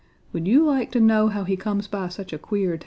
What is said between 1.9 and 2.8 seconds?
such a queer tail?"